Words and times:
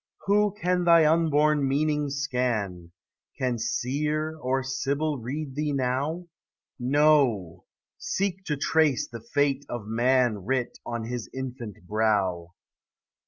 Who 0.25 0.51
can 0.59 0.83
thy 0.85 1.05
unborn 1.05 1.67
meaning 1.67 2.09
scan? 2.09 2.91
Can 3.37 3.59
Seer 3.59 4.35
or 4.41 4.63
Sibyl 4.63 5.19
read 5.19 5.53
thee 5.53 5.73
now? 5.73 6.25
No, 6.79 7.65
seek 7.99 8.43
to 8.45 8.57
trace 8.57 9.07
the 9.07 9.21
fate 9.21 9.63
of 9.69 9.85
man 9.85 10.39
Writ 10.43 10.79
on 10.87 11.03
his 11.03 11.29
infant 11.35 11.85
brow. 11.87 12.55